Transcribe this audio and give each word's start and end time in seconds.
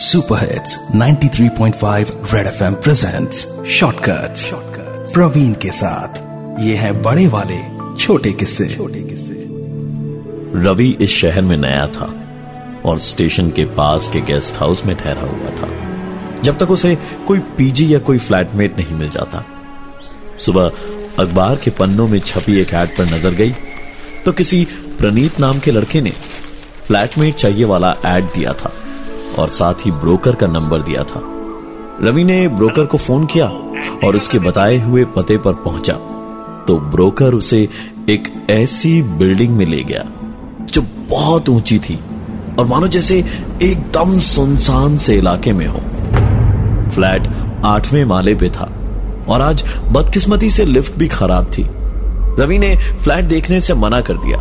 Super 0.00 0.38
hits 0.40 0.76
93.5 0.96 2.10
Red 2.32 2.46
FM 2.46 2.74
presents 2.74 3.40
shortcuts 3.70 4.48
Praveen 5.12 5.52
के 5.54 5.70
साथ। 5.70 6.20
ये 6.60 6.74
है 6.74 6.92
बड़े 7.02 7.26
वाले 7.26 7.58
छोटे 7.96 8.32
किस्से। 8.32 8.68
छोटे 8.68 9.02
किस्से। 9.02 9.34
रवि 10.64 10.88
इस 11.00 11.16
शहर 11.16 11.42
में 11.42 11.56
नया 11.56 11.86
था 11.88 12.10
और 12.84 12.98
स्टेशन 13.00 13.50
के 13.50 13.64
पास 13.76 14.08
के 14.12 14.20
गेस्ट 14.32 14.58
हाउस 14.58 14.84
में 14.86 14.96
ठहरा 14.96 15.22
हुआ 15.22 15.50
था। 15.56 15.70
जब 16.42 16.58
तक 16.58 16.70
उसे 16.70 16.96
कोई 17.26 17.38
पीजी 17.58 17.92
या 17.94 17.98
कोई 18.00 18.18
फ्लैटमेट 18.20 18.78
नहीं 18.78 18.96
मिल 18.96 19.10
जाता। 19.10 19.44
सुबह 20.38 20.72
अखबार 21.18 21.56
के 21.56 21.70
पन्नों 21.78 22.08
में 22.08 22.20
छपी 22.20 22.60
एक 22.60 22.74
एड 22.74 22.96
पर 22.98 23.14
नज़र 23.14 23.34
गई 23.34 23.54
तो 24.24 24.32
किसी 24.32 24.66
प्रणीत 24.98 25.40
नाम 25.40 25.58
के 25.58 25.70
लड़के 25.70 26.00
ने 26.00 26.12
फ्लैटमेट 26.86 27.34
चाहिए 27.36 27.64
वाला 27.66 27.96
एड 28.06 28.24
दिया 28.34 28.52
था। 28.54 28.72
और 29.38 29.48
साथ 29.48 29.86
ही 29.86 29.90
ब्रोकर 29.92 30.34
का 30.34 30.46
नंबर 30.46 30.82
दिया 30.82 31.04
था। 31.04 31.22
रवि 32.02 32.24
ने 32.24 32.46
ब्रोकर 32.48 32.86
को 32.86 32.98
फ़ोन 32.98 33.26
किया 33.26 33.46
और 34.04 34.16
उसके 34.16 34.38
बताए 34.38 34.78
हुए 34.78 35.04
पते 35.16 35.36
पर 35.38 35.54
पहुँचा। 35.64 35.94
तो 36.68 36.78
ब्रोकर 36.90 37.34
उसे 37.34 37.68
एक 38.10 38.28
ऐसी 38.50 39.00
बिल्डिंग 39.02 39.56
में 39.56 39.64
ले 39.66 39.82
गया, 39.84 40.04
जो 40.64 40.82
बहुत 41.10 41.48
ऊँची 41.48 41.78
थी 41.78 41.98
और 42.58 42.66
मानो 42.66 42.86
जैसे 42.88 43.18
एकदम 43.62 44.18
सुनसान 44.18 44.96
से 44.96 45.16
इलाके 45.16 45.52
में 45.52 45.66
हो। 45.66 45.80
फ्लैट 46.90 47.28
आठवें 47.64 48.04
माले 48.04 48.34
पे 48.34 48.48
था 48.50 48.70
और 49.28 49.42
आज 49.42 49.64
बदकिस्मती 49.92 50.50
से 50.50 50.64
लिफ्ट 50.64 50.98
भी 50.98 51.08
खराब 51.08 51.50
थी। 51.58 51.66
रवि 52.40 52.58
ने 52.58 52.74
फ्लैट 52.76 53.24
देखने 53.24 53.60
से 53.60 53.74
मना 53.74 54.00
कर 54.00 54.16
दिया, 54.16 54.38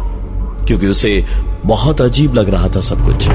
क्योंकि 0.66 0.88
उसे 0.88 1.24
बहुत 1.66 2.02
अजीब 2.02 2.34
लग 2.34 2.50
रहा 2.50 2.68
था 2.68 2.80
सब 2.80 3.06
कुछ। 3.06 3.30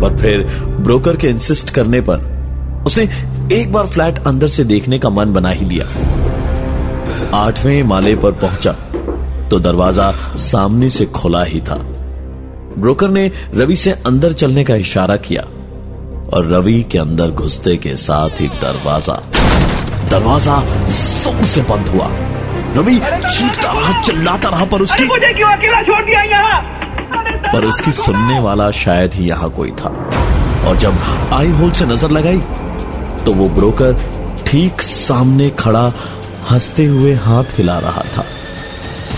पर 0.00 0.16
फिर 0.18 0.44
ब्रोकर 0.82 1.16
के 1.16 1.28
इंसिस्ट 1.28 1.70
करने 1.74 2.00
पर 2.08 2.84
उसने 2.86 3.04
एक 3.52 3.72
बार 3.72 3.86
फ्लैट 3.86 4.18
अंदर 4.26 4.48
से 4.48 4.64
देखने 4.64 4.98
का 4.98 5.10
मन 5.10 5.32
बना 5.32 5.50
ही 5.50 5.64
लिया। 5.66 5.86
आठवें 7.36 7.82
माले 7.84 8.14
पर 8.16 8.32
पहुँचा 8.42 8.72
तो 9.50 9.58
दरवाज़ा 9.60 10.10
सामने 10.42 10.90
से 10.90 11.06
खुला 11.14 11.42
ही 11.44 11.60
था। 11.60 11.76
ब्रोकर 12.78 13.10
ने 13.10 13.30
रवि 13.54 13.76
से 13.76 13.90
अंदर 14.06 14.32
चलने 14.34 14.64
का 14.64 14.74
इशारा 14.76 15.16
किया 15.26 15.42
और 16.28 16.50
रवि 16.52 16.82
के 16.92 16.98
अंदर 16.98 17.30
घुसते 17.32 17.76
के 17.76 17.94
साथ 17.96 18.40
ही 18.40 18.48
दरवाज़ा 18.62 19.20
दरवाज़ा 20.10 20.60
ज़ोर 20.86 21.44
से 21.44 21.62
बंद 21.70 21.88
हुआ। 21.88 22.08
रवि 22.76 22.96
चीखता 22.96 23.72
रहा 23.72 24.00
चिल्लाता 24.02 24.48
रहा 24.48 24.64
पर 24.64 24.82
उसकी 24.82 25.04
मुझे 25.04 25.32
क्यों 25.32 25.50
अकेला 25.50 25.82
छोड़ 25.82 26.04
दिया 26.04 26.22
यहाँ? 26.24 26.60
पर 27.44 27.64
उसकी 27.64 27.92
सुनने 27.94 28.38
वाला 28.40 28.70
शायद 28.74 29.14
ही 29.14 29.28
यहाँ 29.28 29.50
कोई 29.50 29.70
था। 29.72 29.88
और 30.68 30.76
जब 30.76 30.94
आई 31.32 31.50
होल 31.58 31.70
से 31.70 31.86
नज़र 31.86 32.10
लगाई 32.10 32.38
तो 33.24 33.32
वो 33.34 33.48
ब्रोकर 33.50 33.96
ठीक 34.46 34.82
सामने 34.82 35.48
खड़ा 35.58 35.92
हँसते 36.50 36.84
हुए 36.86 37.14
हाथ 37.16 37.58
हिला 37.58 37.78
रहा 37.78 38.02
था। 38.16 38.24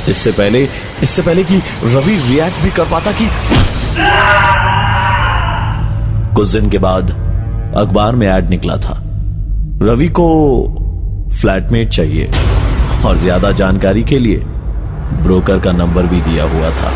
इससे 0.08 0.32
पहले 0.32 0.62
इससे 1.02 1.22
पहले 1.22 1.44
कि 1.44 1.56
रवि 1.84 2.16
रिएक्ट 2.28 2.62
भी 2.62 2.70
कर 2.70 2.90
पाता 2.90 3.12
कि 3.12 3.28
कुछ 6.36 6.48
दिन 6.48 6.70
के 6.70 6.78
बाद 6.78 7.10
अखबार 7.76 8.16
में 8.16 8.26
एड 8.28 8.50
निकला 8.50 8.76
था। 8.78 8.94
रवि 9.82 10.08
को 10.10 10.28
फ्लैटमेट 11.30 11.88
चाहिए 11.88 12.30
और 13.06 13.16
ज़्यादा 13.16 13.50
जानकारी 13.52 14.02
के 14.04 14.18
लिए 14.18 14.38
ब्रोकर 15.22 15.58
का 15.58 15.72
नंबर 15.72 16.06
भी 16.06 16.20
दिया 16.20 16.44
हुआ 16.44 16.70
था। 16.70 16.92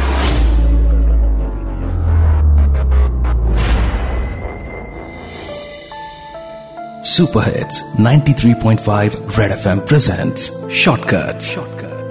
Super 7.05 7.58
hits 7.58 7.83
93.5 8.00 9.39
Red 9.39 9.53
FM 9.53 9.78
presents 9.78 10.53
shortcuts 10.72 11.54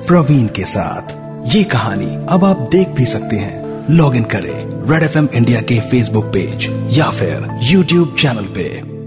Praveen 0.07 0.47
के 0.47 0.65
साथ। 0.65 1.11
ये 1.55 1.63
कहानी 1.63 2.27
अब 2.29 2.45
आप 2.45 2.69
देख 2.71 2.87
भी 2.87 3.05
सकते 3.05 3.35
हैं। 3.35 3.85
लॉग 3.89 4.15
इन 4.15 4.23
करें 4.23 4.89
रेड 4.91 5.03
एफएम 5.03 5.29
इंडिया 5.33 5.61
के 5.61 5.79
फेसबुक 5.79 6.25
पेज 6.25 6.89
या 6.97 7.09
फिर 7.09 7.59
यूट्यूब 7.63 8.15
चैनल 8.19 8.45
पे। 8.55 9.00